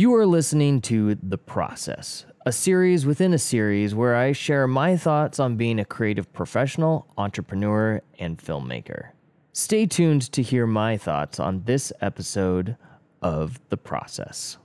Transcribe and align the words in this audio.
You 0.00 0.14
are 0.14 0.24
listening 0.24 0.80
to 0.82 1.14
The 1.16 1.36
Process, 1.36 2.24
a 2.46 2.52
series 2.52 3.04
within 3.04 3.34
a 3.34 3.38
series 3.38 3.94
where 3.94 4.16
I 4.16 4.32
share 4.32 4.66
my 4.66 4.96
thoughts 4.96 5.38
on 5.38 5.58
being 5.58 5.78
a 5.78 5.84
creative 5.84 6.32
professional, 6.32 7.06
entrepreneur, 7.18 8.00
and 8.18 8.38
filmmaker. 8.38 9.10
Stay 9.52 9.84
tuned 9.84 10.32
to 10.32 10.40
hear 10.40 10.66
my 10.66 10.96
thoughts 10.96 11.38
on 11.38 11.64
this 11.64 11.92
episode 12.00 12.78
of 13.20 13.60
The 13.68 13.76
Process. 13.76 14.56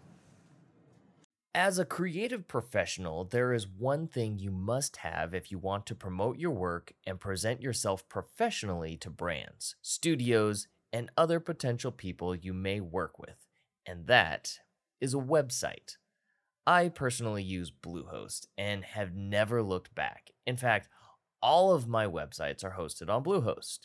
As 1.53 1.79
a 1.79 1.83
creative 1.83 2.47
professional, 2.47 3.25
there 3.25 3.51
is 3.51 3.67
one 3.67 4.07
thing 4.07 4.39
you 4.39 4.51
must 4.51 4.95
have 4.95 5.33
if 5.33 5.51
you 5.51 5.57
want 5.57 5.85
to 5.87 5.95
promote 5.95 6.39
your 6.39 6.51
work 6.51 6.93
and 7.05 7.19
present 7.19 7.61
yourself 7.61 8.07
professionally 8.07 8.95
to 8.95 9.09
brands, 9.09 9.75
studios, 9.81 10.69
and 10.93 11.09
other 11.17 11.41
potential 11.41 11.91
people 11.91 12.33
you 12.33 12.53
may 12.53 12.79
work 12.79 13.19
with, 13.19 13.45
and 13.85 14.07
that 14.07 14.59
is 15.05 15.13
a 15.13 15.17
website. 15.17 15.97
I 16.65 16.89
personally 16.89 17.43
use 17.43 17.71
Bluehost 17.71 18.47
and 18.57 18.83
have 18.83 19.13
never 19.13 19.61
looked 19.61 19.93
back. 19.93 20.31
In 20.47 20.57
fact, 20.57 20.89
all 21.43 21.73
of 21.73 21.87
my 21.87 22.07
websites 22.07 22.63
are 22.63 22.75
hosted 22.75 23.07
on 23.07 23.23
Bluehost. 23.23 23.81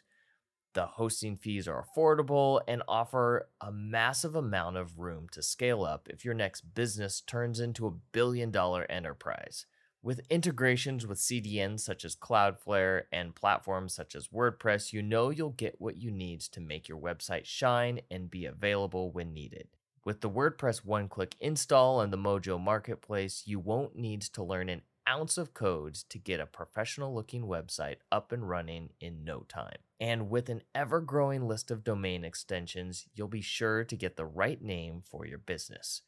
The 0.72 0.86
hosting 0.86 1.36
fees 1.36 1.68
are 1.68 1.84
affordable 1.84 2.62
and 2.66 2.82
offer 2.88 3.50
a 3.60 3.70
massive 3.70 4.34
amount 4.34 4.78
of 4.78 4.98
room 4.98 5.26
to 5.32 5.42
scale 5.42 5.84
up 5.84 6.08
if 6.08 6.24
your 6.24 6.32
next 6.32 6.74
business 6.74 7.20
turns 7.20 7.60
into 7.60 7.86
a 7.86 7.98
billion 8.12 8.50
dollar 8.50 8.86
enterprise. 8.90 9.66
With 10.02 10.22
integrations 10.30 11.06
with 11.06 11.18
CDNs 11.18 11.80
such 11.80 12.06
as 12.06 12.16
Cloudflare 12.16 13.02
and 13.12 13.34
platforms 13.34 13.92
such 13.92 14.14
as 14.14 14.28
WordPress, 14.28 14.94
you 14.94 15.02
know 15.02 15.28
you'll 15.28 15.50
get 15.50 15.82
what 15.82 15.98
you 15.98 16.10
need 16.10 16.40
to 16.40 16.62
make 16.62 16.88
your 16.88 16.98
website 16.98 17.44
shine 17.44 18.00
and 18.10 18.30
be 18.30 18.46
available 18.46 19.12
when 19.12 19.34
needed. 19.34 19.68
With 20.02 20.22
the 20.22 20.30
WordPress 20.30 20.84
one 20.84 21.08
click 21.08 21.36
install 21.40 22.00
and 22.00 22.10
the 22.10 22.16
Mojo 22.16 22.58
Marketplace, 22.58 23.42
you 23.44 23.58
won't 23.58 23.96
need 23.96 24.22
to 24.22 24.42
learn 24.42 24.70
an 24.70 24.80
ounce 25.06 25.36
of 25.36 25.52
code 25.52 25.94
to 26.08 26.18
get 26.18 26.40
a 26.40 26.46
professional 26.46 27.14
looking 27.14 27.42
website 27.42 27.96
up 28.10 28.32
and 28.32 28.48
running 28.48 28.90
in 28.98 29.24
no 29.24 29.40
time. 29.40 29.76
And 30.00 30.30
with 30.30 30.48
an 30.48 30.62
ever 30.74 31.00
growing 31.00 31.46
list 31.46 31.70
of 31.70 31.84
domain 31.84 32.24
extensions, 32.24 33.06
you'll 33.14 33.28
be 33.28 33.42
sure 33.42 33.84
to 33.84 33.96
get 33.96 34.16
the 34.16 34.24
right 34.24 34.62
name 34.62 35.02
for 35.04 35.26
your 35.26 35.38
business. 35.38 36.00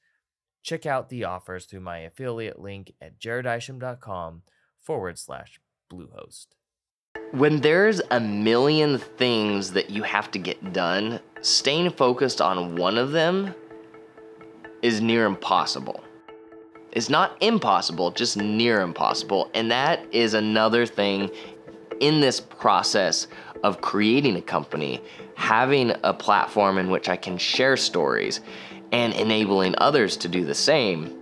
Check 0.62 0.86
out 0.86 1.10
the 1.10 1.24
offers 1.24 1.66
through 1.66 1.80
my 1.80 1.98
affiliate 1.98 2.58
link 2.58 2.94
at 2.98 3.18
jaredisham.com 3.18 4.42
forward 4.80 5.18
slash 5.18 5.60
Bluehost. 5.92 6.46
When 7.32 7.60
there's 7.60 8.00
a 8.10 8.20
million 8.20 8.98
things 8.98 9.72
that 9.72 9.90
you 9.90 10.02
have 10.02 10.30
to 10.30 10.38
get 10.38 10.72
done, 10.72 11.20
staying 11.42 11.90
focused 11.90 12.40
on 12.40 12.76
one 12.76 12.96
of 12.96 13.12
them 13.12 13.54
is 14.82 15.00
near 15.00 15.24
impossible. 15.24 16.02
It's 16.90 17.08
not 17.08 17.36
impossible, 17.40 18.10
just 18.10 18.36
near 18.36 18.80
impossible. 18.82 19.50
And 19.54 19.70
that 19.70 20.04
is 20.12 20.34
another 20.34 20.84
thing 20.84 21.30
in 22.00 22.20
this 22.20 22.40
process 22.40 23.28
of 23.62 23.80
creating 23.80 24.36
a 24.36 24.42
company, 24.42 25.00
having 25.34 25.92
a 26.02 26.12
platform 26.12 26.76
in 26.78 26.90
which 26.90 27.08
I 27.08 27.16
can 27.16 27.38
share 27.38 27.76
stories 27.76 28.40
and 28.90 29.14
enabling 29.14 29.74
others 29.78 30.16
to 30.18 30.28
do 30.28 30.44
the 30.44 30.54
same. 30.54 31.18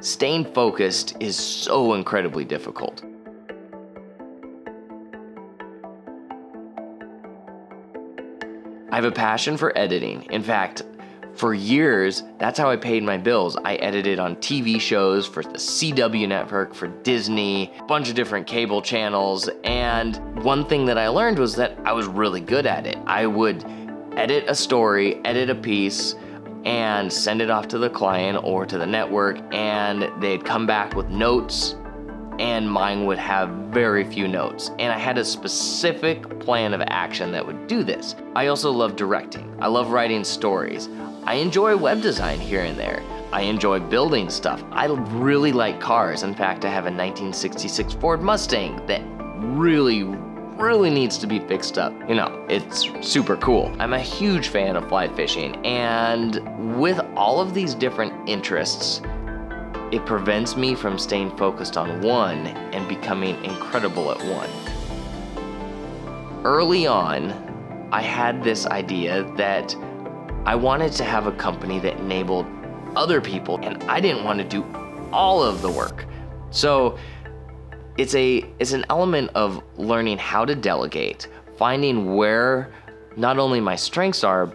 Staying 0.00 0.52
focused 0.52 1.16
is 1.20 1.36
so 1.36 1.94
incredibly 1.94 2.44
difficult. 2.44 3.02
I 8.90 8.96
have 8.96 9.04
a 9.04 9.12
passion 9.12 9.56
for 9.56 9.76
editing. 9.76 10.22
In 10.30 10.42
fact, 10.42 10.82
for 11.36 11.54
years, 11.54 12.22
that's 12.38 12.58
how 12.58 12.70
I 12.70 12.76
paid 12.76 13.02
my 13.02 13.16
bills. 13.16 13.56
I 13.64 13.74
edited 13.76 14.18
on 14.18 14.36
TV 14.36 14.80
shows 14.80 15.26
for 15.26 15.42
the 15.42 15.58
CW 15.58 16.28
network, 16.28 16.74
for 16.74 16.88
Disney, 16.88 17.72
a 17.78 17.84
bunch 17.84 18.08
of 18.08 18.14
different 18.14 18.46
cable 18.46 18.80
channels. 18.80 19.48
And 19.64 20.16
one 20.44 20.66
thing 20.66 20.86
that 20.86 20.98
I 20.98 21.08
learned 21.08 21.38
was 21.38 21.56
that 21.56 21.76
I 21.84 21.92
was 21.92 22.06
really 22.06 22.40
good 22.40 22.66
at 22.66 22.86
it. 22.86 22.98
I 23.06 23.26
would 23.26 23.64
edit 24.16 24.44
a 24.48 24.54
story, 24.54 25.20
edit 25.24 25.50
a 25.50 25.54
piece, 25.54 26.14
and 26.64 27.12
send 27.12 27.42
it 27.42 27.50
off 27.50 27.68
to 27.68 27.78
the 27.78 27.90
client 27.90 28.38
or 28.42 28.64
to 28.64 28.78
the 28.78 28.86
network, 28.86 29.38
and 29.52 30.10
they'd 30.22 30.44
come 30.44 30.66
back 30.66 30.94
with 30.94 31.08
notes 31.08 31.74
and 32.38 32.68
mine 32.70 33.06
would 33.06 33.18
have 33.18 33.48
very 33.70 34.04
few 34.04 34.26
notes. 34.26 34.70
And 34.78 34.92
I 34.92 34.98
had 34.98 35.18
a 35.18 35.24
specific 35.24 36.40
plan 36.40 36.74
of 36.74 36.82
action 36.88 37.30
that 37.32 37.46
would 37.46 37.66
do 37.66 37.84
this. 37.84 38.16
I 38.34 38.48
also 38.48 38.70
love 38.70 38.96
directing. 38.96 39.56
I 39.60 39.68
love 39.68 39.90
writing 39.90 40.24
stories. 40.24 40.88
I 41.26 41.36
enjoy 41.36 41.74
web 41.74 42.02
design 42.02 42.38
here 42.38 42.60
and 42.60 42.78
there. 42.78 43.02
I 43.32 43.40
enjoy 43.40 43.80
building 43.80 44.28
stuff. 44.28 44.62
I 44.70 44.86
really 44.86 45.52
like 45.52 45.80
cars. 45.80 46.22
In 46.22 46.34
fact, 46.34 46.66
I 46.66 46.68
have 46.68 46.84
a 46.84 46.92
1966 46.92 47.94
Ford 47.94 48.20
Mustang 48.20 48.84
that 48.86 49.00
really, 49.56 50.02
really 50.02 50.90
needs 50.90 51.16
to 51.18 51.26
be 51.26 51.38
fixed 51.38 51.78
up. 51.78 51.94
You 52.06 52.14
know, 52.14 52.44
it's 52.50 52.90
super 53.00 53.36
cool. 53.38 53.74
I'm 53.78 53.94
a 53.94 53.98
huge 53.98 54.48
fan 54.48 54.76
of 54.76 54.86
fly 54.88 55.08
fishing, 55.08 55.56
and 55.64 56.78
with 56.78 57.00
all 57.16 57.40
of 57.40 57.54
these 57.54 57.74
different 57.74 58.28
interests, 58.28 59.00
it 59.92 60.04
prevents 60.04 60.56
me 60.56 60.74
from 60.74 60.98
staying 60.98 61.34
focused 61.38 61.78
on 61.78 62.02
one 62.02 62.48
and 62.48 62.86
becoming 62.86 63.42
incredible 63.44 64.10
at 64.10 64.18
one. 64.26 64.50
Early 66.44 66.86
on, 66.86 67.88
I 67.90 68.02
had 68.02 68.44
this 68.44 68.66
idea 68.66 69.24
that 69.36 69.74
I 70.46 70.54
wanted 70.54 70.92
to 70.94 71.04
have 71.04 71.26
a 71.26 71.32
company 71.32 71.78
that 71.80 71.96
enabled 71.98 72.46
other 72.96 73.20
people, 73.20 73.58
and 73.62 73.82
I 73.84 73.98
didn't 74.00 74.24
want 74.24 74.38
to 74.38 74.44
do 74.44 74.64
all 75.10 75.42
of 75.42 75.62
the 75.62 75.70
work. 75.70 76.04
So 76.50 76.98
it's 77.96 78.14
a 78.14 78.44
it's 78.58 78.72
an 78.72 78.84
element 78.90 79.30
of 79.34 79.62
learning 79.76 80.18
how 80.18 80.44
to 80.44 80.54
delegate, 80.54 81.28
finding 81.56 82.14
where 82.14 82.72
not 83.16 83.38
only 83.38 83.58
my 83.60 83.76
strengths 83.76 84.22
are, 84.22 84.46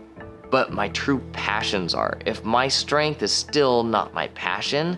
but 0.51 0.71
my 0.71 0.89
true 0.89 1.19
passions 1.33 1.95
are. 1.95 2.19
If 2.25 2.43
my 2.43 2.67
strength 2.67 3.23
is 3.23 3.31
still 3.31 3.83
not 3.83 4.13
my 4.13 4.27
passion, 4.29 4.97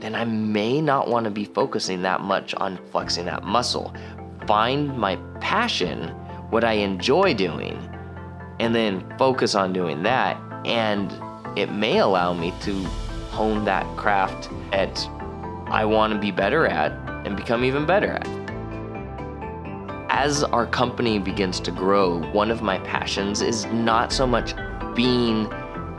then 0.00 0.14
I 0.14 0.24
may 0.24 0.80
not 0.80 1.08
want 1.08 1.24
to 1.24 1.30
be 1.30 1.44
focusing 1.44 2.02
that 2.02 2.20
much 2.20 2.54
on 2.54 2.78
flexing 2.90 3.26
that 3.26 3.44
muscle. 3.44 3.94
Find 4.46 4.96
my 4.96 5.16
passion, 5.40 6.08
what 6.50 6.64
I 6.64 6.72
enjoy 6.72 7.34
doing, 7.34 7.95
and 8.60 8.74
then 8.74 9.04
focus 9.18 9.54
on 9.54 9.72
doing 9.72 10.02
that. 10.02 10.40
And 10.64 11.12
it 11.56 11.72
may 11.72 11.98
allow 11.98 12.32
me 12.32 12.52
to 12.62 12.72
hone 13.30 13.64
that 13.64 13.84
craft 13.96 14.50
at 14.72 15.08
I 15.68 15.84
want 15.84 16.12
to 16.12 16.18
be 16.18 16.30
better 16.30 16.66
at 16.66 16.92
and 17.26 17.36
become 17.36 17.64
even 17.64 17.86
better 17.86 18.12
at. 18.12 18.26
As 20.10 20.44
our 20.44 20.66
company 20.66 21.18
begins 21.18 21.60
to 21.60 21.70
grow, 21.70 22.20
one 22.32 22.50
of 22.50 22.62
my 22.62 22.78
passions 22.78 23.42
is 23.42 23.66
not 23.66 24.12
so 24.12 24.26
much 24.26 24.54
being 24.94 25.48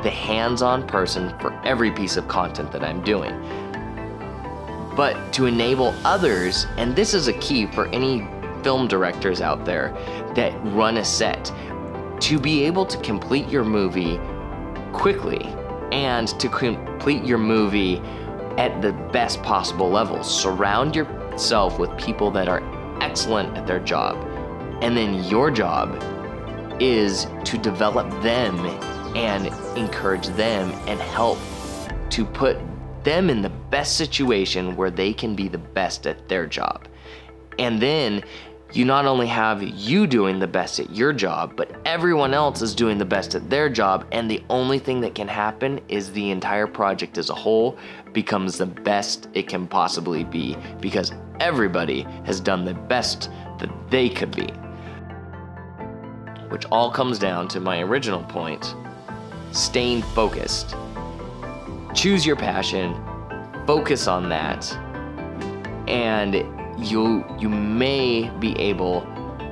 the 0.04 0.10
hands 0.10 0.62
on 0.62 0.88
person 0.88 1.38
for 1.40 1.54
every 1.66 1.92
piece 1.92 2.18
of 2.18 2.28
content 2.28 2.72
that 2.72 2.84
I'm 2.84 3.04
doing, 3.04 3.32
but 4.96 5.34
to 5.34 5.46
enable 5.46 5.94
others, 6.06 6.66
and 6.78 6.96
this 6.96 7.14
is 7.14 7.28
a 7.28 7.34
key 7.34 7.68
for 7.68 7.88
any 7.90 8.28
film 8.64 8.88
directors 8.88 9.42
out 9.42 9.66
there 9.66 9.92
that 10.36 10.54
run 10.74 10.98
a 10.98 11.06
set 11.06 11.52
to 12.22 12.40
be 12.40 12.64
able 12.64 12.86
to 12.86 12.98
complete 13.00 13.48
your 13.48 13.64
movie 13.64 14.20
quickly 14.92 15.46
and 15.92 16.28
to 16.40 16.50
complete 16.50 17.24
your 17.24 17.38
movie 17.38 18.00
at 18.58 18.82
the 18.82 18.92
best 19.12 19.42
possible 19.44 19.90
level. 19.90 20.24
Surround 20.24 20.96
yourself 20.96 21.80
with 21.80 21.96
people 21.98 22.32
that 22.32 22.48
are 22.48 22.62
excellent 23.02 23.56
at 23.56 23.68
their 23.68 23.80
job. 23.80 24.18
And 24.82 24.98
then 24.98 25.24
your 25.26 25.52
job 25.52 26.02
is 26.80 27.28
to 27.46 27.58
develop 27.58 28.10
them 28.22 28.56
and 29.16 29.48
encourage 29.78 30.28
them 30.30 30.72
and 30.88 31.00
help 31.00 31.38
to 32.10 32.26
put 32.26 32.58
them 33.04 33.30
in 33.30 33.42
the 33.42 33.50
best 33.50 33.96
situation 33.96 34.76
where 34.76 34.92
they 34.92 35.14
can 35.14 35.36
be 35.36 35.48
the 35.48 35.58
best 35.58 36.06
at 36.08 36.28
their 36.28 36.46
job. 36.46 36.88
And 37.58 37.82
then 37.82 38.24
you 38.74 38.84
not 38.84 39.06
only 39.06 39.28
have 39.28 39.64
you 39.64 40.08
doing 40.08 40.40
the 40.40 40.48
best 40.48 40.80
at 40.80 40.94
your 40.96 41.14
job, 41.14 41.56
but 41.56 41.72
everyone 41.86 42.34
else 42.34 42.62
is 42.62 42.76
doing 42.76 42.98
the 42.98 43.06
best 43.06 43.34
at 43.34 43.50
their 43.50 43.70
job. 43.70 44.06
And 44.12 44.30
the 44.30 44.44
only 44.50 44.78
thing 44.78 45.00
that 45.02 45.16
can 45.16 45.28
happen 45.28 45.80
is 45.88 46.12
the 46.12 46.32
entire 46.32 46.68
project 46.68 47.18
as 47.18 47.30
a 47.30 47.36
whole 47.36 47.78
becomes 48.14 48.58
the 48.58 48.66
best 48.66 49.30
it 49.34 49.48
can 49.48 49.68
possibly 49.68 50.24
be 50.26 50.58
because 50.82 51.14
everybody 51.40 52.02
has 52.26 52.40
done 52.42 52.66
the 52.66 52.74
best 52.74 53.30
that 53.60 53.70
they 53.90 54.10
could 54.10 54.36
be. 54.36 54.48
Which 56.50 56.66
all 56.66 56.92
comes 56.92 57.20
down 57.20 57.48
to 57.50 57.60
my 57.60 57.80
original 57.80 58.24
point 58.24 58.76
staying 59.52 60.02
focused. 60.02 60.76
Choose 61.94 62.26
your 62.26 62.36
passion, 62.36 62.96
focus 63.66 64.08
on 64.08 64.30
that, 64.30 64.72
and 65.88 66.36
you 66.80 67.26
you 67.40 67.50
may 67.50 68.30
be 68.40 68.58
able 68.60 69.02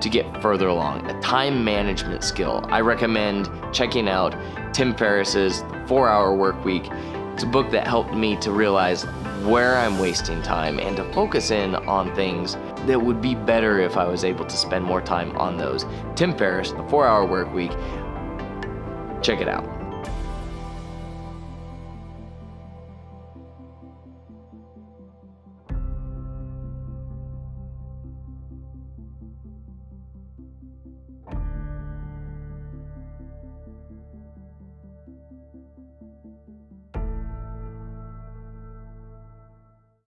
to 0.02 0.10
get 0.10 0.42
further 0.42 0.68
along. 0.68 1.10
A 1.10 1.20
time 1.22 1.64
management 1.64 2.24
skill. 2.24 2.64
I 2.70 2.82
recommend 2.82 3.50
checking 3.74 4.08
out 4.08 4.36
Tim 4.74 4.94
Ferriss's 4.94 5.64
Four 5.88 6.10
Hour 6.10 6.36
Work 6.36 6.64
Week. 6.66 6.90
It's 7.34 7.44
a 7.44 7.48
book 7.48 7.72
that 7.72 7.88
helped 7.88 8.14
me 8.14 8.36
to 8.38 8.52
realize 8.52 9.04
where 9.44 9.78
I'm 9.78 10.00
wasting 10.00 10.42
time 10.42 10.80
and 10.80 10.96
to 10.98 11.12
focus 11.14 11.52
in 11.52 11.76
on 11.76 12.14
things 12.16 12.56
that 12.86 13.02
would 13.02 13.22
be 13.22 13.36
better 13.36 13.80
if 13.80 13.98
I 13.98 14.06
was 14.06 14.24
able 14.24 14.46
to 14.46 14.58
spend 14.58 14.86
more 14.86 15.02
time 15.02 15.36
on 15.38 15.58
those. 15.58 15.86
Tim 16.16 16.38
Ferriss, 16.38 16.72
The 16.72 16.84
Four 16.84 17.08
Hour 17.08 17.26
Work 17.26 17.54
Week. 17.54 17.72
Check 19.22 19.42
it 19.42 19.48
out. 19.48 19.75